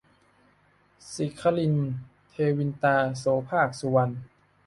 [1.13, 1.75] ศิขริน-
[2.29, 4.13] เทวินตา- โสภาค สุวรรณ